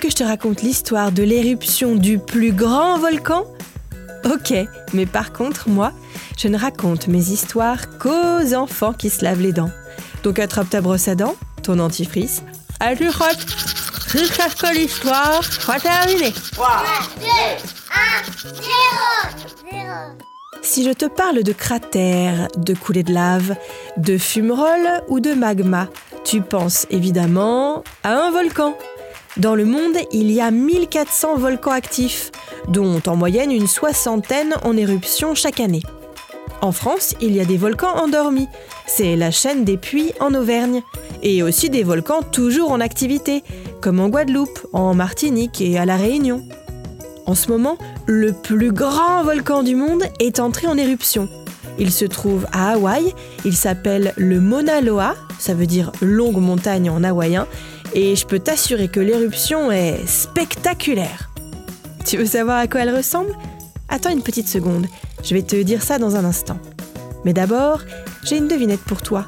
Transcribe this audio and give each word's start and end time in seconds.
Que 0.00 0.10
je 0.10 0.16
te 0.16 0.24
raconte 0.24 0.60
l'histoire 0.60 1.12
de 1.12 1.22
l'éruption 1.22 1.94
du 1.94 2.18
plus 2.18 2.52
grand 2.52 2.98
volcan? 2.98 3.46
Ok, 4.26 4.52
mais 4.92 5.06
par 5.06 5.32
contre, 5.32 5.70
moi, 5.70 5.92
je 6.36 6.48
ne 6.48 6.58
raconte 6.58 7.08
mes 7.08 7.30
histoires 7.30 7.96
qu'aux 7.98 8.54
enfants 8.54 8.92
qui 8.92 9.08
se 9.08 9.24
lavent 9.24 9.40
les 9.40 9.52
dents. 9.52 9.70
Donc 10.22 10.38
attrape 10.38 10.68
ta 10.68 10.82
brosse 10.82 11.08
à 11.08 11.14
dents, 11.14 11.36
ton 11.62 11.76
dentifrice, 11.76 12.42
à 12.80 12.94
tu 12.94 13.04
jusqu'à 14.14 14.72
l'histoire 14.74 15.42
soit 15.42 15.80
terminée. 15.80 16.34
3, 16.52 16.82
2, 17.20 17.26
1, 17.26 18.52
0, 18.52 18.62
0. 19.72 19.84
Si 20.60 20.84
je 20.84 20.90
te 20.90 21.06
parle 21.06 21.42
de 21.42 21.52
cratères, 21.52 22.48
de 22.58 22.74
coulées 22.74 23.04
de 23.04 23.12
lave, 23.14 23.56
de 23.96 24.18
fumerolles 24.18 25.02
ou 25.08 25.20
de 25.20 25.32
magma, 25.32 25.88
tu 26.24 26.42
penses 26.42 26.86
évidemment 26.90 27.84
à 28.02 28.12
un 28.12 28.30
volcan. 28.30 28.76
Dans 29.36 29.56
le 29.56 29.64
monde, 29.64 29.96
il 30.12 30.30
y 30.30 30.40
a 30.40 30.52
1400 30.52 31.38
volcans 31.38 31.72
actifs, 31.72 32.30
dont 32.68 33.02
en 33.08 33.16
moyenne 33.16 33.50
une 33.50 33.66
soixantaine 33.66 34.54
en 34.62 34.76
éruption 34.76 35.34
chaque 35.34 35.58
année. 35.58 35.82
En 36.62 36.70
France, 36.70 37.14
il 37.20 37.34
y 37.34 37.40
a 37.40 37.44
des 37.44 37.56
volcans 37.56 37.96
endormis, 37.96 38.46
c'est 38.86 39.16
la 39.16 39.32
chaîne 39.32 39.64
des 39.64 39.76
puits 39.76 40.12
en 40.20 40.34
Auvergne, 40.34 40.82
et 41.24 41.42
aussi 41.42 41.68
des 41.68 41.82
volcans 41.82 42.22
toujours 42.22 42.70
en 42.70 42.80
activité, 42.80 43.42
comme 43.80 43.98
en 43.98 44.08
Guadeloupe, 44.08 44.68
en 44.72 44.94
Martinique 44.94 45.60
et 45.60 45.78
à 45.78 45.84
La 45.84 45.96
Réunion. 45.96 46.46
En 47.26 47.34
ce 47.34 47.48
moment, 47.48 47.76
le 48.06 48.32
plus 48.32 48.70
grand 48.70 49.24
volcan 49.24 49.64
du 49.64 49.74
monde 49.74 50.04
est 50.20 50.38
entré 50.38 50.68
en 50.68 50.78
éruption. 50.78 51.28
Il 51.80 51.90
se 51.90 52.04
trouve 52.04 52.46
à 52.52 52.74
Hawaï, 52.74 53.12
il 53.44 53.56
s'appelle 53.56 54.12
le 54.16 54.40
Mauna 54.40 54.80
Loa, 54.80 55.16
ça 55.40 55.54
veut 55.54 55.66
dire 55.66 55.90
longue 56.00 56.36
montagne 56.36 56.88
en 56.88 57.02
hawaïen, 57.02 57.48
et 57.94 58.16
je 58.16 58.26
peux 58.26 58.40
t'assurer 58.40 58.88
que 58.88 59.00
l'éruption 59.00 59.70
est 59.70 60.06
spectaculaire. 60.06 61.30
Tu 62.04 62.16
veux 62.16 62.26
savoir 62.26 62.58
à 62.58 62.66
quoi 62.66 62.82
elle 62.82 62.94
ressemble? 62.94 63.32
Attends 63.88 64.10
une 64.10 64.22
petite 64.22 64.48
seconde, 64.48 64.86
je 65.22 65.34
vais 65.34 65.42
te 65.42 65.56
dire 65.62 65.82
ça 65.82 65.98
dans 65.98 66.16
un 66.16 66.24
instant. 66.24 66.58
Mais 67.24 67.32
d'abord, 67.32 67.80
j'ai 68.24 68.36
une 68.36 68.48
devinette 68.48 68.82
pour 68.82 69.00
toi. 69.00 69.26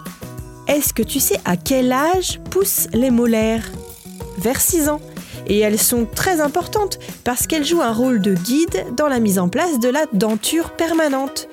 Est-ce 0.68 0.92
que 0.92 1.02
tu 1.02 1.20
sais 1.20 1.40
à 1.44 1.56
quel 1.56 1.92
âge 1.92 2.40
poussent 2.50 2.88
les 2.92 3.10
molaires? 3.10 3.70
Vers 4.38 4.60
6 4.60 4.88
ans. 4.88 5.00
Et 5.46 5.60
elles 5.60 5.78
sont 5.78 6.06
très 6.06 6.40
importantes 6.40 6.98
parce 7.22 7.46
qu'elles 7.46 7.64
jouent 7.64 7.82
un 7.82 7.92
rôle 7.92 8.20
de 8.20 8.34
guide 8.34 8.84
dans 8.96 9.06
la 9.06 9.20
mise 9.20 9.38
en 9.38 9.48
place 9.48 9.78
de 9.78 9.88
la 9.88 10.06
denture 10.12 10.72
permanente. 10.72 11.48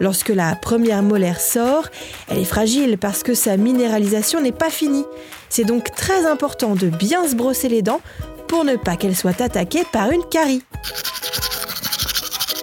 Lorsque 0.00 0.28
la 0.28 0.54
première 0.54 1.02
molaire 1.02 1.40
sort, 1.40 1.88
elle 2.28 2.38
est 2.38 2.44
fragile 2.44 2.98
parce 2.98 3.22
que 3.22 3.34
sa 3.34 3.56
minéralisation 3.56 4.40
n'est 4.40 4.52
pas 4.52 4.70
finie. 4.70 5.04
C'est 5.48 5.64
donc 5.64 5.94
très 5.94 6.26
important 6.26 6.74
de 6.74 6.88
bien 6.88 7.26
se 7.26 7.34
brosser 7.34 7.68
les 7.68 7.82
dents 7.82 8.00
pour 8.46 8.64
ne 8.64 8.76
pas 8.76 8.96
qu'elle 8.96 9.16
soit 9.16 9.40
attaquée 9.40 9.82
par 9.92 10.10
une 10.10 10.24
carie. 10.24 10.62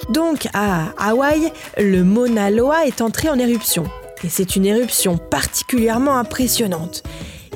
Donc 0.10 0.48
à 0.54 0.94
Hawaï, 0.98 1.52
le 1.78 2.04
Mauna 2.04 2.52
Loa 2.52 2.86
est 2.86 3.02
entré 3.02 3.30
en 3.30 3.38
éruption. 3.40 3.86
Et 4.24 4.30
c'est 4.30 4.56
une 4.56 4.66
éruption 4.66 5.18
particulièrement 5.18 6.18
impressionnante. 6.18 7.04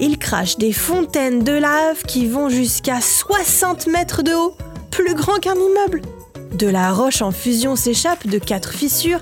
Il 0.02 0.18
crache 0.18 0.58
des 0.58 0.72
fontaines 0.72 1.44
de 1.44 1.54
lave 1.54 2.04
qui 2.08 2.26
vont 2.28 2.50
jusqu'à 2.50 3.02
60 3.02 3.88
mètres 3.88 4.24
de 4.24 4.34
haut, 4.34 4.56
plus 4.92 5.14
grand 5.14 5.40
qu'un 5.40 5.56
immeuble. 5.56 6.02
De 6.54 6.68
la 6.68 6.92
roche 6.92 7.22
en 7.22 7.32
fusion 7.32 7.76
s'échappe 7.76 8.26
de 8.28 8.40
quatre 8.40 8.72
fissures 8.72 9.20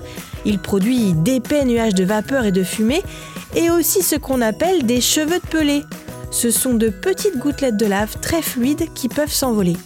il 0.48 0.58
produit 0.58 1.12
d'épais 1.12 1.64
nuages 1.64 1.94
de 1.94 2.04
vapeur 2.04 2.44
et 2.44 2.52
de 2.52 2.64
fumée 2.64 3.02
et 3.54 3.70
aussi 3.70 4.02
ce 4.02 4.16
qu'on 4.16 4.40
appelle 4.40 4.84
des 4.84 5.00
cheveux 5.00 5.38
de 5.38 5.46
pelée. 5.50 5.82
Ce 6.30 6.50
sont 6.50 6.74
de 6.74 6.88
petites 6.88 7.38
gouttelettes 7.38 7.76
de 7.76 7.86
lave 7.86 8.16
très 8.20 8.42
fluides 8.42 8.92
qui 8.94 9.08
peuvent 9.08 9.32
s'envoler. 9.32 9.76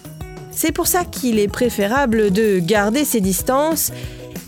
C'est 0.52 0.72
pour 0.72 0.86
ça 0.86 1.04
qu'il 1.04 1.38
est 1.38 1.48
préférable 1.48 2.30
de 2.30 2.58
garder 2.60 3.04
ses 3.04 3.20
distances 3.20 3.90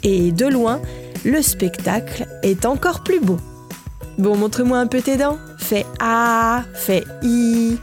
et 0.03 0.33
de 0.33 0.47
loin, 0.47 0.81
le 1.25 1.43
spectacle 1.43 2.27
est 2.43 2.65
encore 2.65 3.03
plus 3.03 3.21
beau. 3.21 3.39
Bon, 4.19 4.37
montre-moi 4.37 4.79
un 4.79 4.87
peu 4.87 5.01
tes 5.01 5.17
dents. 5.17 5.39
Fais 5.59 5.87
A, 5.99 6.63
fais 6.75 7.03
I. 7.23 7.77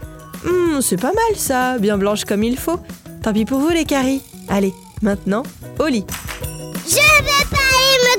Hmm, 0.45 0.79
c'est 0.81 1.01
pas 1.01 1.11
mal 1.11 1.35
ça, 1.35 1.79
bien 1.79 1.97
blanche 1.97 2.25
comme 2.25 2.43
il 2.43 2.57
faut. 2.57 2.79
Tant 3.23 3.33
pis 3.33 3.45
pour 3.45 3.59
vous 3.59 3.69
les 3.69 3.85
caries. 3.85 4.21
Allez, 4.47 4.73
maintenant, 5.01 5.43
au 5.79 5.87
lit. 5.87 6.05